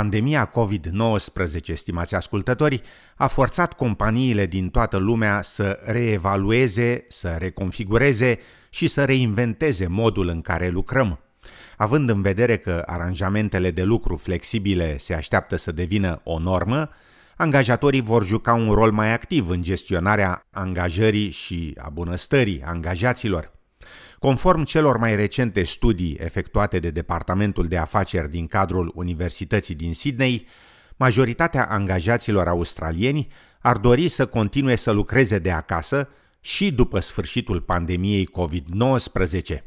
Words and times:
Pandemia 0.00 0.50
COVID-19, 0.50 1.74
stimați 1.74 2.14
ascultători, 2.14 2.82
a 3.16 3.26
forțat 3.26 3.72
companiile 3.72 4.46
din 4.46 4.68
toată 4.68 4.96
lumea 4.96 5.42
să 5.42 5.80
reevalueze, 5.84 7.04
să 7.08 7.36
reconfigureze 7.38 8.38
și 8.70 8.86
să 8.86 9.04
reinventeze 9.04 9.86
modul 9.86 10.28
în 10.28 10.40
care 10.40 10.68
lucrăm. 10.68 11.18
Având 11.76 12.08
în 12.08 12.22
vedere 12.22 12.56
că 12.56 12.82
aranjamentele 12.86 13.70
de 13.70 13.82
lucru 13.82 14.16
flexibile 14.16 14.98
se 14.98 15.14
așteaptă 15.14 15.56
să 15.56 15.72
devină 15.72 16.20
o 16.24 16.38
normă, 16.38 16.90
angajatorii 17.36 18.00
vor 18.00 18.24
juca 18.24 18.54
un 18.54 18.72
rol 18.72 18.90
mai 18.90 19.12
activ 19.12 19.48
în 19.48 19.62
gestionarea 19.62 20.46
angajării 20.50 21.30
și 21.30 21.74
a 21.78 21.88
bunăstării 21.88 22.62
angajaților. 22.64 23.59
Conform 24.18 24.64
celor 24.64 24.96
mai 24.96 25.16
recente 25.16 25.62
studii 25.62 26.16
efectuate 26.20 26.78
de 26.78 26.90
Departamentul 26.90 27.68
de 27.68 27.76
Afaceri 27.76 28.30
din 28.30 28.46
cadrul 28.46 28.92
Universității 28.94 29.74
din 29.74 29.94
Sydney, 29.94 30.46
majoritatea 30.96 31.66
angajaților 31.66 32.48
australieni 32.48 33.28
ar 33.60 33.76
dori 33.76 34.08
să 34.08 34.26
continue 34.26 34.76
să 34.76 34.90
lucreze 34.90 35.38
de 35.38 35.50
acasă 35.50 36.08
și 36.40 36.72
după 36.72 37.00
sfârșitul 37.00 37.60
pandemiei 37.60 38.28
COVID-19. 38.28 39.58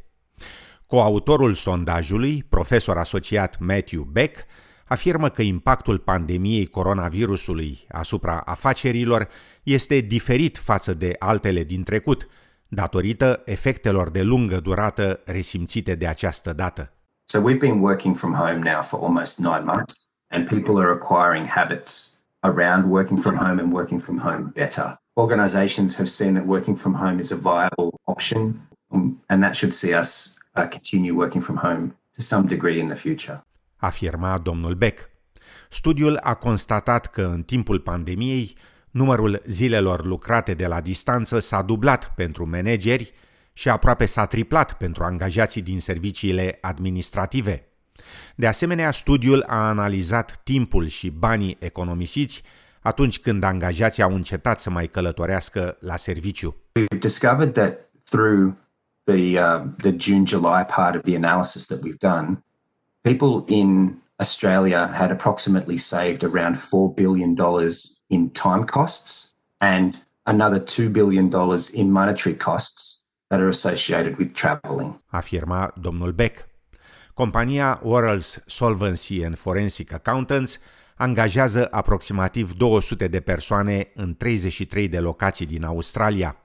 Coautorul 0.88 1.54
sondajului, 1.54 2.44
profesor 2.50 2.98
asociat 2.98 3.60
Matthew 3.60 4.04
Beck, 4.04 4.46
afirmă 4.86 5.30
că 5.30 5.42
impactul 5.42 5.98
pandemiei 5.98 6.66
coronavirusului 6.66 7.80
asupra 7.92 8.42
afacerilor 8.46 9.28
este 9.64 10.00
diferit 10.00 10.58
față 10.58 10.94
de 10.94 11.16
altele 11.20 11.64
din 11.64 11.84
trecut, 11.84 12.28
datorită 12.74 13.42
efectelor 13.46 14.10
de 14.10 14.22
lungă 14.22 14.60
durată 14.60 15.20
resimțite 15.26 15.96
de 15.96 16.08
această 16.08 16.54
dată. 16.54 16.92
So 17.24 17.40
we've 17.40 17.60
been 17.60 17.80
working 17.80 18.16
from 18.16 18.34
home 18.34 18.60
now 18.72 18.82
for 18.82 19.00
almost 19.04 19.40
nine 19.40 19.64
months 19.64 20.08
and 20.28 20.48
people 20.48 20.82
are 20.84 20.92
acquiring 20.92 21.46
habits 21.48 22.20
around 22.40 22.84
working 22.92 23.20
from 23.20 23.36
home 23.36 23.62
and 23.62 23.74
working 23.74 24.02
from 24.02 24.18
home 24.20 24.52
better. 24.54 25.02
Organizations 25.14 25.96
have 25.96 26.08
seen 26.08 26.34
that 26.34 26.46
working 26.46 26.78
from 26.78 26.94
home 26.94 27.20
is 27.20 27.32
a 27.32 27.36
viable 27.36 28.00
option 28.04 28.42
um, 28.92 29.24
and 29.28 29.42
that 29.42 29.56
should 29.56 29.74
see 29.74 29.94
us 30.00 30.38
uh, 30.56 30.68
continue 30.70 31.14
working 31.16 31.44
from 31.44 31.58
home 31.58 31.96
to 32.16 32.22
some 32.22 32.48
degree 32.48 32.80
in 32.80 32.88
the 32.88 32.96
future. 32.96 33.42
Afirma 33.78 34.38
domnul 34.38 34.76
Beck. 34.76 35.10
Studiul 35.70 36.18
a 36.24 36.34
constatat 36.34 37.06
că 37.06 37.22
în 37.22 37.42
timpul 37.42 37.80
pandemiei 37.80 38.56
numărul 38.94 39.42
zilelor 39.46 40.06
lucrate 40.06 40.54
de 40.54 40.68
la 40.68 40.82
distanță 40.82 41.40
s-a 41.40 41.62
dublat 41.62 42.14
pentru 42.16 42.50
manageri 42.50 43.14
și 43.54 43.70
aproape 43.70 44.06
s-a 44.06 44.26
triplat 44.26 44.74
pentru 44.74 45.04
angajații 45.04 45.62
din 45.62 45.82
serviciile 45.82 46.58
administrative. 46.62 47.68
De 48.36 48.48
asemenea, 48.48 48.92
studiul 48.92 49.44
a 49.48 49.68
analizat 49.68 50.42
timpul 50.44 50.88
și 50.88 51.10
banii 51.10 51.58
economisiți 51.60 52.44
atunci 52.82 53.20
când 53.20 53.44
angajații 53.44 54.04
au 54.04 54.14
încetat 54.14 54.60
să 54.60 54.70
mai 54.70 54.88
călătorească 54.88 55.78
la 55.80 55.98
serviciu. 55.98 56.56
We've 56.80 57.00
discovered 57.00 57.54
that 57.54 57.90
through 58.10 58.54
the 59.04 59.40
uh, 59.40 59.62
the 59.78 59.96
June 59.98 60.24
July 60.26 60.66
part 60.76 60.96
of 60.96 61.02
the 61.02 61.16
analysis 61.16 61.66
that 61.66 61.80
we've 61.84 62.00
done, 62.00 62.44
people 63.02 63.56
in 63.56 64.02
Australia 64.24 64.82
had 65.00 65.12
approximately 65.12 65.78
saved 65.78 66.24
around 66.24 66.56
$4 66.56 66.96
billion 66.96 67.36
in 68.08 68.30
time 68.30 68.64
costs 68.64 69.36
and 69.60 69.90
another 70.24 70.60
$2 70.60 70.92
billion 70.92 71.26
in 71.74 71.92
monetary 71.92 72.36
costs 72.36 73.06
that 73.30 73.40
are 73.40 73.50
associated 73.50 74.18
with 74.18 74.34
traveling. 74.34 75.00
Afirma 75.12 75.74
domnul 75.76 76.12
Beck. 76.12 76.46
Compania 77.14 77.80
Worrells 77.84 78.40
Solvency 78.46 79.24
and 79.24 79.38
Forensic 79.38 79.94
Accountants 79.94 80.60
angajează 80.96 81.68
aproximativ 81.72 82.54
200 82.54 83.08
de 83.08 83.20
persoane 83.20 83.92
în 83.96 84.16
33 84.16 84.88
de 84.88 85.00
locații 85.00 85.46
din 85.46 85.64
Australia. 85.64 86.38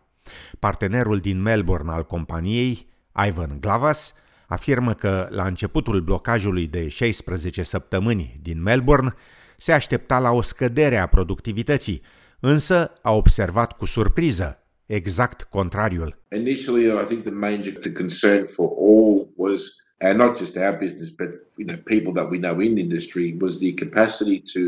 Partenerul 0.58 1.18
din 1.18 1.42
Melbourne 1.42 1.92
al 1.92 2.04
companiei, 2.04 2.88
Ivan 3.26 3.56
Glavas, 3.60 4.12
afirmă 4.48 4.94
că 4.94 5.26
la 5.30 5.46
începutul 5.46 6.00
blocajului 6.00 6.66
de 6.66 6.88
16 6.88 7.62
săptămâni 7.62 8.40
din 8.42 8.62
Melbourne 8.62 9.14
se 9.56 9.72
aștepta 9.72 10.18
la 10.18 10.30
o 10.30 10.42
scădere 10.42 10.96
a 10.96 11.06
productivității, 11.06 12.02
însă 12.40 12.92
a 13.02 13.12
observat 13.12 13.72
cu 13.72 13.84
surpriză 13.84 14.58
exact 14.86 15.42
contrariul. 15.42 16.18
Initially, 16.36 16.86
I 16.86 17.04
think 17.04 17.22
the 17.22 17.32
main 17.32 17.78
concern 17.96 18.44
for 18.44 18.70
all 18.80 19.28
was 19.36 19.60
and 20.00 20.18
not 20.18 20.38
just 20.38 20.56
our 20.56 20.76
business, 20.76 21.10
but 21.10 21.28
you 21.56 21.66
know, 21.66 21.76
people 21.84 22.12
that 22.12 22.30
we 22.30 22.38
know 22.38 22.60
in 22.60 22.74
the 22.74 22.82
industry 22.82 23.36
was 23.40 23.58
the 23.58 23.74
capacity 23.74 24.40
to 24.40 24.60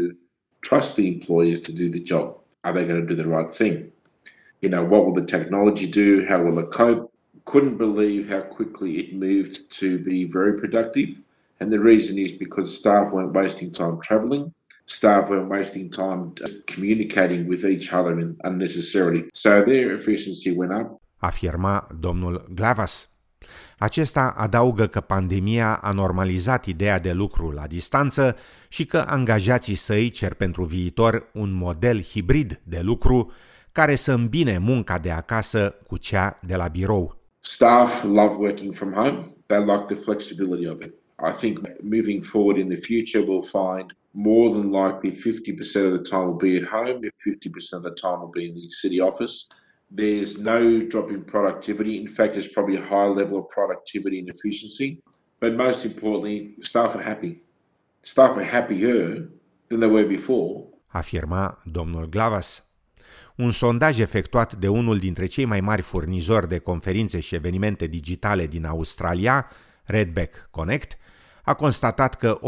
trust 0.60 0.94
the 0.94 1.06
employers 1.06 1.60
to 1.60 1.72
do 1.72 1.88
the 1.88 2.00
job. 2.00 2.26
Are 2.62 2.74
they 2.74 2.84
going 2.84 3.06
to 3.06 3.14
do 3.14 3.22
the 3.22 3.28
right 3.28 3.50
thing? 3.50 3.92
You 4.60 4.68
know, 4.68 4.84
what 4.84 5.04
will 5.04 5.14
the 5.14 5.26
technology 5.36 5.86
do? 5.86 6.26
How 6.28 6.42
will 6.42 6.58
it 6.58 6.70
cope? 6.70 7.09
Couldn't 7.50 7.78
believe 7.86 8.22
how 8.34 8.42
quickly 8.56 8.90
it 9.02 9.08
moved 9.26 9.56
to 9.80 9.88
be 10.10 10.18
very 10.38 10.54
productive. 10.62 11.10
And 11.60 11.70
the 11.70 11.82
reason 11.92 12.16
is 12.18 12.32
because 12.32 12.74
staff 12.74 13.06
weren't 13.12 13.34
wasting 13.42 13.70
time 13.72 13.96
travelling, 14.08 14.44
staff 14.84 15.28
weren't 15.28 15.50
wasting 15.50 15.90
time 15.90 16.32
communicating 16.72 17.48
with 17.48 17.64
each 17.64 17.92
other 17.92 18.12
unnecessarily. 18.50 19.22
So 19.32 19.50
their 19.70 19.92
efficiency 19.98 20.50
went 20.56 20.72
up. 20.72 21.00
Afirma 21.18 21.88
domnul 21.98 22.46
Glavas. 22.54 23.08
Acesta 23.78 24.34
adaugă 24.36 24.86
că 24.86 25.00
pandemia 25.00 25.74
a 25.74 25.92
normalizat 25.92 26.66
ideea 26.66 26.98
de 26.98 27.12
lucru 27.12 27.50
la 27.50 27.66
distanță 27.66 28.36
și 28.68 28.86
că 28.86 29.04
angajații 29.06 29.74
săi 29.74 30.10
cer 30.10 30.34
pentru 30.34 30.64
viitor 30.64 31.30
un 31.32 31.52
model 31.52 32.02
hibrid 32.02 32.60
de 32.64 32.80
lucru 32.80 33.32
care 33.72 33.94
să 33.94 34.12
îmbine 34.12 34.58
munca 34.58 34.98
de 34.98 35.10
acasă 35.10 35.74
cu 35.86 35.96
cea 35.96 36.38
de 36.46 36.56
la 36.56 36.68
birou. 36.68 37.19
Staff 37.42 38.04
love 38.04 38.36
working 38.36 38.72
from 38.72 38.92
home. 38.92 39.32
They 39.48 39.58
like 39.58 39.88
the 39.88 39.96
flexibility 39.96 40.66
of 40.66 40.82
it. 40.82 40.94
I 41.18 41.32
think 41.32 41.66
moving 41.82 42.22
forward 42.22 42.58
in 42.58 42.68
the 42.68 42.76
future, 42.76 43.24
we'll 43.24 43.42
find 43.42 43.92
more 44.14 44.52
than 44.52 44.70
likely 44.70 45.10
50% 45.10 45.86
of 45.86 45.92
the 45.92 46.10
time 46.10 46.26
will 46.26 46.34
be 46.34 46.56
at 46.56 46.64
home, 46.64 47.02
50% 47.02 47.72
of 47.72 47.82
the 47.82 47.90
time 47.92 48.20
will 48.20 48.28
be 48.28 48.48
in 48.48 48.54
the 48.54 48.68
city 48.68 49.00
office. 49.00 49.48
There's 49.90 50.38
no 50.38 50.82
drop 50.82 51.10
in 51.10 51.24
productivity. 51.24 51.98
In 51.98 52.06
fact, 52.06 52.34
there's 52.34 52.48
probably 52.48 52.76
a 52.76 52.84
high 52.84 53.06
level 53.06 53.38
of 53.40 53.48
productivity 53.48 54.18
and 54.20 54.28
efficiency. 54.28 55.02
But 55.40 55.54
most 55.54 55.84
importantly, 55.84 56.54
staff 56.62 56.94
are 56.94 57.02
happy. 57.02 57.40
Staff 58.02 58.36
are 58.36 58.44
happier 58.44 59.28
than 59.68 59.80
they 59.80 59.86
were 59.86 60.04
before. 60.04 60.66
Afirma 60.94 61.56
domnul 61.66 62.08
Glavas. 62.08 62.62
Un 63.40 63.50
sondaj 63.50 63.98
efectuat 63.98 64.54
de 64.54 64.68
unul 64.68 64.98
dintre 64.98 65.26
cei 65.26 65.44
mai 65.44 65.60
mari 65.60 65.82
furnizori 65.82 66.48
de 66.48 66.58
conferințe 66.58 67.20
și 67.20 67.34
evenimente 67.34 67.86
digitale 67.86 68.46
din 68.46 68.64
Australia, 68.64 69.50
Redback 69.84 70.48
Connect, 70.50 70.98
a 71.42 71.54
constatat 71.54 72.14
că 72.14 72.38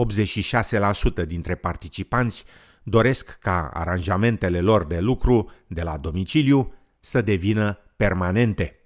86% 1.22 1.26
dintre 1.26 1.54
participanți 1.54 2.44
doresc 2.82 3.38
ca 3.40 3.70
aranjamentele 3.72 4.60
lor 4.60 4.84
de 4.84 4.98
lucru 4.98 5.50
de 5.66 5.82
la 5.82 5.96
domiciliu 5.96 6.74
să 7.00 7.22
devină 7.22 7.78
permanente. 7.96 8.76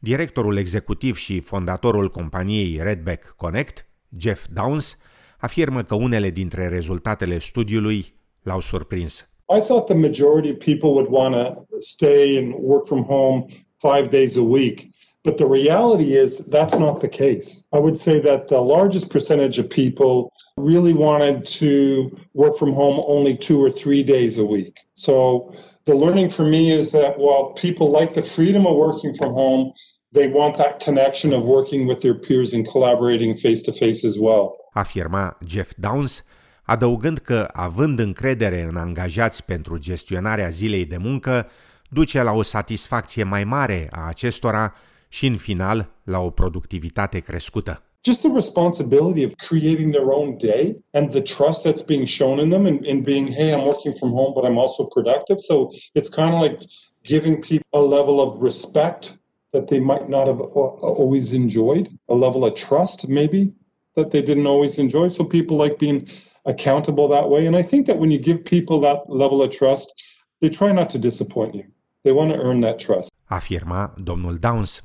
Directorul 0.00 0.56
executiv 0.56 1.16
și 1.16 1.40
fondatorul 1.40 2.10
companiei 2.10 2.78
Redback 2.82 3.34
Connect, 3.36 3.86
Jeff 4.18 4.46
Downs, 4.50 4.98
afirmă 5.38 5.82
că 5.82 5.94
unele 5.94 6.30
dintre 6.30 6.68
rezultatele 6.68 7.38
studiului 7.38 8.14
l-au 8.42 8.60
surprins. 8.60 9.31
I 9.52 9.60
thought 9.60 9.86
the 9.86 9.94
majority 9.94 10.50
of 10.50 10.58
people 10.58 10.94
would 10.94 11.10
want 11.10 11.34
to 11.34 11.82
stay 11.82 12.38
and 12.38 12.54
work 12.54 12.86
from 12.86 13.04
home 13.04 13.52
five 13.80 14.10
days 14.10 14.36
a 14.36 14.44
week. 14.44 14.90
But 15.24 15.38
the 15.38 15.46
reality 15.46 16.16
is 16.16 16.38
that's 16.46 16.76
not 16.76 17.00
the 17.00 17.08
case. 17.08 17.62
I 17.72 17.78
would 17.78 17.96
say 17.96 18.18
that 18.20 18.48
the 18.48 18.60
largest 18.60 19.10
percentage 19.10 19.58
of 19.58 19.70
people 19.70 20.32
really 20.56 20.92
wanted 20.92 21.46
to 21.46 22.16
work 22.34 22.56
from 22.58 22.72
home 22.72 23.02
only 23.06 23.36
two 23.36 23.62
or 23.62 23.70
three 23.70 24.02
days 24.02 24.38
a 24.38 24.44
week. 24.44 24.80
So 24.94 25.54
the 25.84 25.94
learning 25.94 26.30
for 26.30 26.44
me 26.44 26.70
is 26.70 26.90
that 26.90 27.18
while 27.18 27.52
people 27.52 27.90
like 27.90 28.14
the 28.14 28.22
freedom 28.22 28.66
of 28.66 28.76
working 28.76 29.14
from 29.14 29.32
home, 29.32 29.72
they 30.12 30.28
want 30.28 30.58
that 30.58 30.80
connection 30.80 31.32
of 31.32 31.44
working 31.44 31.86
with 31.86 32.02
their 32.02 32.14
peers 32.14 32.52
and 32.52 32.68
collaborating 32.68 33.36
face 33.36 33.62
to 33.62 33.72
face 33.72 34.04
as 34.04 34.18
well. 34.18 34.56
Afirma 34.76 35.34
Jeff 35.44 35.74
Downs, 35.76 36.22
adăugând 36.62 37.18
că, 37.18 37.48
având 37.52 37.98
încredere 37.98 38.62
în 38.62 38.76
angajați 38.76 39.44
pentru 39.44 39.78
gestionarea 39.78 40.48
zilei 40.48 40.84
de 40.84 40.96
muncă, 40.96 41.46
duce 41.90 42.22
la 42.22 42.32
o 42.32 42.42
satisfacție 42.42 43.22
mai 43.22 43.44
mare 43.44 43.88
a 43.90 44.06
acestora 44.06 44.74
și, 45.08 45.26
în 45.26 45.36
final, 45.36 45.88
la 46.04 46.18
o 46.20 46.30
productivitate 46.30 47.18
crescută. 47.18 47.82
Just 48.04 48.20
the 48.22 48.32
responsibility 48.34 49.24
of 49.24 49.32
creating 49.36 49.92
their 49.92 50.08
own 50.08 50.36
day 50.36 50.84
and 50.90 51.10
the 51.10 51.20
trust 51.20 51.66
that's 51.66 51.84
being 51.86 52.06
shown 52.06 52.38
in 52.38 52.50
them 52.50 52.66
and, 52.66 52.86
and 52.86 53.04
being, 53.04 53.28
hey, 53.28 53.52
I'm 53.52 53.64
working 53.64 53.94
from 53.94 54.10
home, 54.10 54.32
but 54.34 54.44
I'm 54.44 54.58
also 54.58 54.84
productive. 54.84 55.38
So 55.38 55.68
it's 55.94 56.08
kind 56.08 56.34
of 56.34 56.40
like 56.40 56.58
giving 57.04 57.40
people 57.40 57.78
a 57.84 57.86
level 57.96 58.20
of 58.20 58.42
respect 58.42 59.18
that 59.52 59.68
they 59.68 59.78
might 59.78 60.08
not 60.08 60.26
have 60.26 60.40
always 60.40 61.32
enjoyed, 61.32 61.88
a 62.08 62.14
level 62.14 62.44
of 62.44 62.54
trust 62.54 63.08
maybe 63.08 63.52
that 63.94 64.10
they 64.10 64.22
didn't 64.22 64.46
always 64.46 64.78
enjoy. 64.78 65.08
So 65.08 65.24
people 65.24 65.56
like 65.56 65.78
being 65.78 66.08
accountable 66.42 67.06
that 67.08 67.28
way. 67.28 67.46
And 67.46 67.56
I 67.56 67.62
think 67.62 67.86
that 67.86 67.96
when 67.96 68.10
you 68.10 68.20
give 68.20 68.38
people 68.42 68.80
that 68.80 69.08
level 69.08 69.40
of 69.40 69.48
trust, 69.48 69.92
they 70.38 70.50
try 70.50 70.72
not 70.72 70.88
to 70.88 70.98
disappoint 70.98 71.54
you. 71.54 71.64
They 72.00 72.12
want 72.12 72.32
to 72.32 72.38
earn 72.38 72.60
that 72.60 72.78
trust. 72.78 73.12
Afirma 73.24 73.94
domnul 73.96 74.36
Downs. 74.36 74.84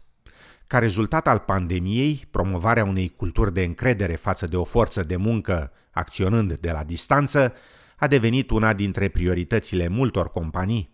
Ca 0.68 0.80
rezultat 0.80 1.27
al 1.27 1.39
pandemiei, 1.39 2.27
promovarea 2.31 2.83
unei 2.83 3.09
culturi 3.09 3.54
de 3.54 3.63
încredere 3.63 4.15
față 4.15 4.48
de 4.48 4.57
o 4.57 4.63
forță 4.63 5.04
de 5.04 5.15
muncă 5.15 5.71
acționând 5.92 6.54
de 6.54 6.71
la 6.71 6.83
distanță 6.83 7.54
a 7.98 8.07
devenit 8.07 8.50
una 8.50 8.74
dintre 8.74 9.07
prioritățile 9.07 9.88
multor 9.88 10.31
companii. 10.31 10.89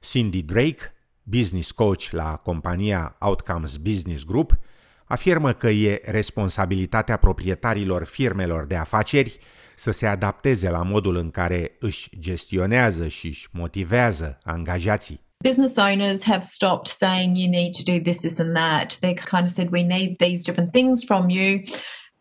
Cindy 0.00 0.42
Drake, 0.42 0.94
business 1.22 1.70
coach 1.70 2.10
la 2.10 2.36
compania 2.36 3.16
Outcomes 3.20 3.76
Business 3.76 4.24
Group, 4.24 4.58
afirmă 5.04 5.52
că 5.52 5.68
e 5.68 6.02
responsabilitatea 6.04 7.16
proprietarilor 7.16 8.04
firmelor 8.04 8.66
de 8.66 8.76
afaceri 8.76 9.38
să 9.82 9.90
se 9.90 10.06
adapteze 10.06 10.70
la 10.70 10.82
modul 10.82 11.16
în 11.16 11.30
care 11.30 11.76
își 11.80 12.08
gestionează 12.18 13.08
și 13.08 13.26
își 13.26 13.48
motivează 13.52 14.38
angajații. 14.42 15.20
business 15.48 15.76
owners 15.76 16.22
have 16.24 16.44
stopped 16.44 16.88
saying 17.02 17.30
you 17.36 17.50
need 17.50 17.72
to 17.74 17.84
do 17.92 17.98
this, 18.06 18.18
this, 18.18 18.38
and 18.38 18.54
that. 18.54 18.88
They 19.00 19.14
kind 19.14 19.44
of 19.48 19.52
said 19.56 19.68
we 19.70 19.82
need 19.82 20.10
these 20.18 20.44
different 20.44 20.70
things 20.72 21.04
from 21.04 21.28
you. 21.28 21.50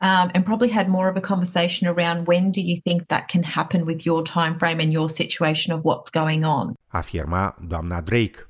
Um, 0.09 0.27
and 0.33 0.43
probably 0.43 0.71
had 0.79 0.87
more 0.87 1.09
of 1.11 1.15
a 1.15 1.27
conversation 1.31 1.83
around 1.93 2.27
when 2.27 2.51
do 2.51 2.61
you 2.61 2.77
think 2.87 2.99
that 3.07 3.23
can 3.33 3.43
happen 3.43 3.81
with 3.85 4.05
your 4.05 4.21
time 4.23 4.55
frame 4.57 4.79
and 4.83 4.91
your 4.91 5.09
situation 5.09 5.75
of 5.75 5.81
what's 5.83 6.09
going 6.21 6.43
on. 6.43 6.73
Afirma 6.87 7.55
doamna 7.67 8.01
Drake. 8.01 8.49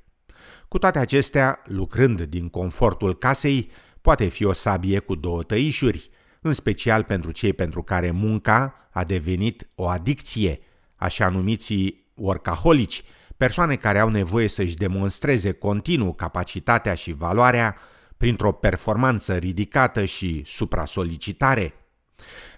Cu 0.68 0.78
toate 0.78 1.00
acestea, 1.00 1.60
lucrând 1.66 2.22
din 2.22 2.50
confortul 2.50 3.18
casei, 3.18 3.70
poate 4.02 4.28
fi 4.28 4.46
o 4.46 4.54
sabie 4.54 5.00
cu 5.00 5.16
două 5.16 5.44
tăișuri, 5.44 6.10
în 6.44 6.54
special 6.54 7.04
pentru 7.04 7.32
cei 7.32 7.54
pentru 7.54 7.84
care 7.84 8.12
munca 8.12 8.90
a 8.92 9.04
devenit 9.04 9.70
o 9.76 9.88
adicție, 9.88 10.60
așa 10.96 11.30
numiții 11.30 12.12
workaholici, 12.14 13.04
persoane 13.38 13.76
care 13.76 14.00
au 14.00 14.10
nevoie 14.10 14.48
să-și 14.48 14.76
demonstreze 14.76 15.52
continuu 15.52 16.14
capacitatea 16.14 16.94
și 16.94 17.12
valoarea 17.14 17.76
printr-o 18.18 18.52
performanță 18.52 19.36
ridicată 19.36 20.06
și 20.06 20.44
supra-solicitare. 20.46 21.74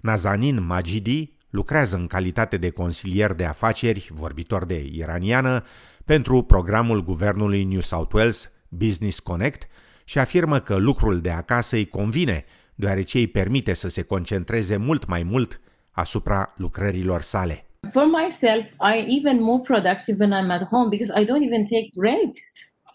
Nazanin 0.01 0.65
Majidi 0.65 1.33
lucrează 1.49 1.95
în 1.95 2.07
calitate 2.07 2.57
de 2.57 2.69
consilier 2.69 3.33
de 3.33 3.45
afaceri, 3.45 4.09
vorbitor 4.13 4.65
de 4.65 4.89
iraniană, 4.91 5.63
pentru 6.05 6.43
programul 6.43 7.03
guvernului 7.03 7.63
New 7.63 7.79
South 7.79 8.13
Wales 8.13 8.51
Business 8.69 9.19
Connect 9.19 9.67
și 10.03 10.19
afirmă 10.19 10.59
că 10.59 10.75
lucrul 10.75 11.21
de 11.21 11.31
acasă 11.31 11.75
îi 11.75 11.87
convine, 11.87 12.45
deoarece 12.75 13.17
îi 13.17 13.27
permite 13.27 13.73
să 13.73 13.87
se 13.87 14.01
concentreze 14.01 14.77
mult 14.77 15.07
mai 15.07 15.23
mult 15.23 15.59
asupra 15.91 16.53
lucrărilor 16.57 17.21
sale. 17.21 17.65
For 17.91 18.05
myself, 18.05 18.65
I 18.79 19.19
even 19.19 19.41
more 19.41 19.61
productive 19.61 20.17
when 20.19 20.31
I'm 20.31 20.49
at 20.51 20.67
home 20.69 20.89
because 20.89 21.11
I 21.21 21.25
don't 21.25 21.43
even 21.43 21.65
take 21.65 21.89
breaks. 21.97 22.41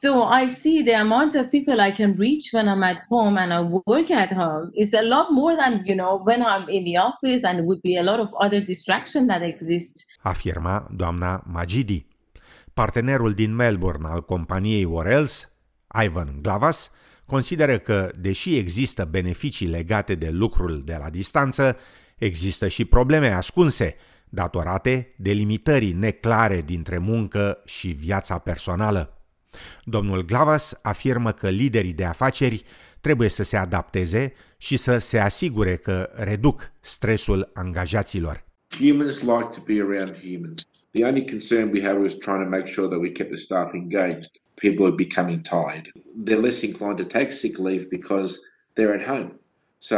So 0.00 0.22
I 0.22 0.48
see 0.48 0.82
the 0.82 0.94
amount 0.94 1.34
of 1.34 1.50
people 1.50 1.80
I 1.80 1.90
can 1.90 2.14
reach 2.16 2.52
when 2.52 2.68
I'm 2.68 2.82
at 2.82 3.00
home 3.08 3.36
and 3.36 3.52
I 3.52 3.60
work 3.60 4.10
at 4.10 4.32
home 4.32 4.70
is 4.74 4.92
a 4.92 5.02
lot 5.02 5.30
more 5.30 5.56
than, 5.56 5.82
you 5.84 5.94
know, 5.94 6.22
when 6.24 6.40
I'm 6.42 6.68
in 6.68 6.84
the 6.84 6.98
office 6.98 7.42
and 7.42 7.66
would 7.66 7.80
be 7.80 7.96
a 7.96 8.02
lot 8.02 8.20
of 8.20 8.28
other 8.38 8.60
distraction 8.60 9.26
that 9.26 9.42
exist. 9.42 10.06
Afirma 10.22 10.86
doamna 10.90 11.42
Magidi. 11.46 12.06
Partenerul 12.74 13.34
din 13.34 13.54
Melbourne 13.54 14.08
al 14.08 14.24
companiei 14.24 14.84
Orels, 14.84 15.48
Ivan 16.04 16.38
Glavas, 16.42 16.90
consideră 17.26 17.78
că, 17.78 18.10
deși 18.18 18.56
există 18.56 19.08
beneficii 19.10 19.66
legate 19.66 20.14
de 20.14 20.28
lucrul 20.30 20.82
de 20.84 20.96
la 21.00 21.10
distanță, 21.10 21.76
există 22.16 22.68
și 22.68 22.84
probleme 22.84 23.28
ascunse, 23.28 23.96
datorate 24.28 25.14
delimitării 25.16 25.92
neclare 25.92 26.62
dintre 26.62 26.98
muncă 26.98 27.62
și 27.64 27.88
viața 27.88 28.38
personală. 28.38 29.22
Domnul 29.84 30.24
Glavas 30.24 30.78
afirmă 30.82 31.32
că 31.32 31.48
liderii 31.48 31.92
de 31.92 32.04
afaceri 32.04 32.64
trebuie 33.00 33.28
să 33.28 33.42
se 33.42 33.56
adapteze 33.56 34.32
și 34.56 34.76
să 34.76 34.98
se 34.98 35.18
asigure 35.18 35.76
că 35.76 36.10
reduc 36.14 36.72
stresul 36.80 37.50
angajaților. 37.54 38.44
Humans 38.78 39.20
like 39.20 39.48
to 39.54 39.60
be 39.66 39.80
around 39.80 40.14
humans. 40.22 40.68
The 40.90 41.04
only 41.04 41.24
concern 41.26 41.70
we 41.72 41.82
have 41.82 42.04
is 42.04 42.14
trying 42.14 42.42
to 42.42 42.48
make 42.48 42.66
sure 42.66 42.88
that 42.88 43.00
we 43.00 43.10
keep 43.10 43.28
the 43.28 43.36
staff 43.36 43.72
engaged. 43.74 44.30
People 44.60 44.86
are 44.86 44.96
becoming 45.06 45.42
tired. 45.42 45.90
They're 46.24 46.42
less 46.48 46.62
inclined 46.62 46.98
to 46.98 47.04
take 47.04 47.30
sick 47.32 47.58
leave 47.58 47.88
because 47.88 48.38
they're 48.74 48.94
at 49.00 49.08
home. 49.08 49.30
So 49.78 49.96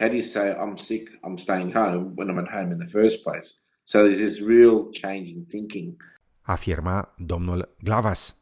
how 0.00 0.08
do 0.08 0.14
you 0.14 0.22
say 0.22 0.54
I'm 0.62 0.76
sick, 0.76 1.08
I'm 1.24 1.36
staying 1.36 1.72
home 1.72 2.12
when 2.14 2.28
I'm 2.30 2.38
at 2.38 2.50
home 2.56 2.70
in 2.72 2.78
the 2.78 2.90
first 2.98 3.22
place? 3.22 3.48
So 3.82 3.98
there's 3.98 4.18
this 4.18 4.40
real 4.40 4.90
change 4.90 5.28
in 5.30 5.44
thinking. 5.44 5.96
Afirma 6.42 7.14
domnul 7.16 7.74
Glavas. 7.82 8.36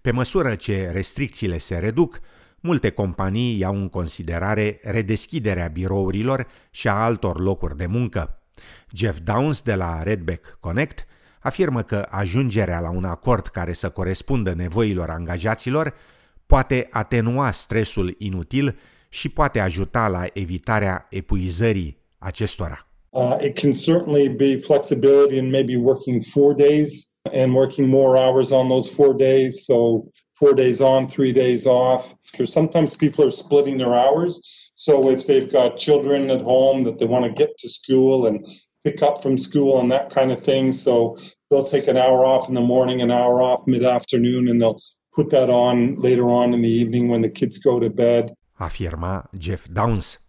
Pe 0.00 0.10
măsură 0.10 0.54
ce 0.54 0.90
restricțiile 0.92 1.58
se 1.58 1.78
reduc, 1.78 2.20
multe 2.60 2.90
companii 2.90 3.58
iau 3.58 3.76
în 3.76 3.88
considerare 3.88 4.80
redeschiderea 4.82 5.68
birourilor 5.68 6.46
și 6.70 6.88
a 6.88 7.04
altor 7.04 7.40
locuri 7.40 7.76
de 7.76 7.86
muncă. 7.86 8.42
Jeff 8.92 9.18
Downs 9.20 9.62
de 9.62 9.74
la 9.74 10.02
Redback 10.02 10.56
Connect 10.60 11.06
afirmă 11.42 11.82
că 11.82 12.06
ajungerea 12.10 12.80
la 12.80 12.90
un 12.90 13.04
acord 13.04 13.46
care 13.46 13.72
să 13.72 13.88
corespundă 13.88 14.52
nevoilor 14.54 15.10
angajaților 15.10 15.94
poate 16.46 16.88
atenua 16.90 17.50
stresul 17.50 18.14
inutil 18.18 18.78
și 19.08 19.28
poate 19.28 19.60
ajuta 19.60 20.08
la 20.08 20.26
evitarea 20.32 21.06
epuizării 21.10 21.98
acestora. 22.18 22.86
Uh, 23.10 23.36
it 23.40 23.58
can 23.58 23.72
certainly 23.72 24.28
be 24.28 24.56
flexibility 24.56 25.36
in 25.36 25.50
maybe 25.50 25.76
working 25.76 26.22
four 26.22 26.54
days 26.54 27.12
and 27.32 27.54
working 27.54 27.88
more 27.88 28.16
hours 28.16 28.50
on 28.50 28.68
those 28.68 28.94
four 28.94 29.14
days. 29.14 29.64
So 29.64 30.04
four 30.32 30.54
days 30.54 30.80
on, 30.80 31.06
three 31.06 31.32
days 31.32 31.66
off. 31.66 32.14
Sometimes 32.44 32.94
people 32.94 33.24
are 33.24 33.30
splitting 33.30 33.78
their 33.78 33.94
hours. 33.94 34.40
So 34.74 35.10
if 35.10 35.26
they've 35.26 35.50
got 35.50 35.76
children 35.76 36.30
at 36.30 36.40
home 36.40 36.84
that 36.84 36.98
they 36.98 37.06
want 37.06 37.24
to 37.24 37.32
get 37.32 37.50
to 37.58 37.68
school 37.68 38.26
and 38.26 38.46
pick 38.84 39.02
up 39.02 39.22
from 39.22 39.36
school 39.38 39.80
and 39.80 39.90
that 39.90 40.10
kind 40.10 40.30
of 40.30 40.40
thing, 40.40 40.72
so 40.72 41.16
they'll 41.48 41.70
take 41.70 41.88
an 41.90 41.96
hour 41.96 42.24
off 42.24 42.48
in 42.48 42.54
the 42.54 42.60
morning, 42.60 43.00
an 43.00 43.10
hour 43.10 43.40
off 43.40 43.62
mid 43.66 43.84
afternoon, 43.84 44.48
and 44.48 44.60
they'll 44.60 44.80
put 45.14 45.30
that 45.30 45.48
on 45.48 46.00
later 46.00 46.24
on 46.28 46.52
in 46.52 46.60
the 46.60 46.80
evening 46.80 47.10
when 47.10 47.22
the 47.22 47.30
kids 47.30 47.58
go 47.58 47.78
to 47.78 47.88
bed. 47.88 48.32
Afirma 48.54 49.30
Jeff 49.38 49.66
Downs. 49.70 50.20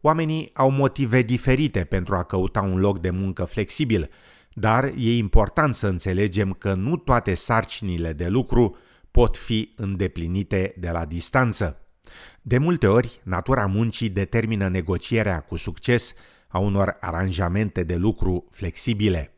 Oamenii 0.00 0.50
au 0.52 0.70
motive 0.70 1.22
diferite 1.22 1.84
pentru 1.84 2.14
a 2.14 2.22
căuta 2.22 2.60
un 2.60 2.78
loc 2.78 3.00
de 3.00 3.10
muncă 3.10 3.44
flexibil, 3.44 4.10
dar 4.54 4.84
e 4.84 5.16
important 5.16 5.74
să 5.74 5.86
înțelegem 5.86 6.52
că 6.52 6.74
nu 6.74 6.96
toate 6.96 7.34
sarcinile 7.34 8.12
de 8.12 8.28
lucru 8.28 8.76
pot 9.10 9.36
fi 9.36 9.72
îndeplinite 9.76 10.74
de 10.78 10.90
la 10.90 11.04
distanță. 11.04 11.78
De 12.42 12.58
multe 12.58 12.86
ori, 12.86 13.20
natura 13.22 13.66
muncii 13.66 14.08
determină 14.08 14.68
negocierea 14.68 15.40
cu 15.40 15.56
succes 15.56 16.14
a 16.50 16.58
unor 16.58 16.96
aranjamente 17.00 17.82
de 17.82 17.96
lucru 17.96 18.46
flexibile. 18.50 19.34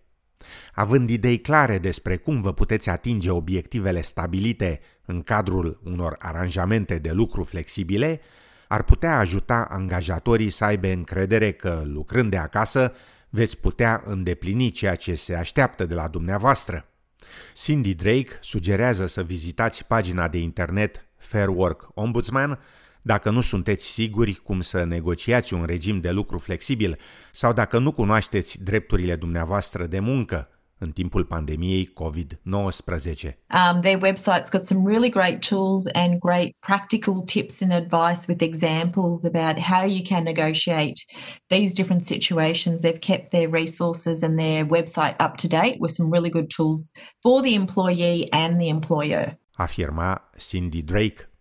Având 0.75 1.11
idei 1.11 1.40
clare 1.40 1.78
despre 1.78 2.16
cum 2.16 2.40
vă 2.40 2.52
puteți 2.52 2.90
atinge 2.90 3.31
obiectivele 3.31 4.00
stabilite 4.00 4.81
în 5.04 5.23
cadrul 5.23 5.81
unor 5.85 6.16
aranjamente 6.19 6.99
de 6.99 7.11
lucru 7.11 7.45
flexibile, 7.45 8.21
ar 8.69 8.83
putea 8.83 9.19
ajuta 9.19 9.66
angajatorii 9.71 10.50
să 10.50 10.64
aibă 10.64 10.88
încredere 10.88 11.52
că, 11.52 11.83
lucrând 11.85 12.31
de 12.31 12.37
acasă, 12.37 12.92
veți 13.28 13.59
putea 13.59 14.02
îndeplini 14.07 14.71
ceea 14.71 14.95
ce 14.95 15.14
se 15.14 15.35
așteaptă 15.35 15.85
de 15.85 15.95
la 15.95 16.09
dumneavoastră. 16.09 16.87
Cindy 17.54 17.95
Drake 17.95 18.38
sugerează 18.40 19.07
să 19.07 19.23
vizitați 19.23 19.87
pagina 19.87 20.28
de 20.28 20.38
internet 20.38 21.07
Fair 21.16 21.49
Work 21.49 21.88
Ombudsman 21.95 22.59
dacă 23.03 23.31
nu 23.31 23.41
sunteți 23.41 23.87
siguri 23.87 24.35
cum 24.35 24.61
să 24.61 24.85
negociați 24.85 25.55
un 25.55 25.65
regim 25.65 26.01
de 26.01 26.11
lucru 26.11 26.39
flexibil 26.39 26.99
sau 27.33 27.53
dacă 27.53 27.79
nu 27.79 27.93
cunoașteți 27.93 28.63
drepturile 28.65 29.17
dumneavoastră 29.17 29.87
de 29.87 29.99
muncă 29.99 30.49
în 30.83 30.91
timpul 30.91 31.25
pandemiei 31.25 31.93
COVID-19. 31.93 33.37
Um, 33.51 33.81
their 33.81 33.99
website's 33.99 34.51
got 34.51 34.65
some 34.65 34.91
really 34.91 35.11
great 35.11 35.49
tools 35.49 35.87
and 35.93 36.19
great 36.19 36.51
practical 36.59 37.23
tips 37.25 37.63
and 37.63 37.73
advice 37.73 38.27
with 38.29 38.43
examples 38.43 39.25
about 39.25 39.59
how 39.59 39.87
you 39.87 40.03
can 40.03 40.23
negotiate 40.25 40.99
these 41.47 41.75
different 41.75 42.05
situations. 42.05 42.81
They've 42.81 43.01
kept 43.01 43.31
their 43.31 43.49
resources 43.49 44.23
and 44.23 44.39
their 44.39 44.65
website 44.65 45.15
up 45.21 45.37
to 45.37 45.49
date 45.49 45.77
with 45.81 45.93
some 45.93 46.11
really 46.11 46.31
good 46.31 46.51
tools 46.57 46.93
for 47.23 47.43
the 47.43 47.55
employee 47.55 48.29
and 48.33 48.61
the 48.61 48.69
employer. 48.69 49.37
Afirma 49.59 50.21
Cindy 50.37 50.83
Drake. 50.83 51.32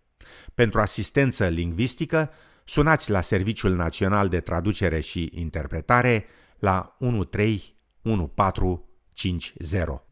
Pentru 0.54 0.80
asistență 0.80 1.46
lingvistică, 1.46 2.30
sunați 2.64 3.10
la 3.10 3.20
Serviciul 3.20 3.74
Național 3.74 4.28
de 4.28 4.40
Traducere 4.40 5.00
și 5.00 5.30
Interpretare 5.34 6.26
la 6.58 6.96
1314 6.98 8.80
50. 9.12 10.11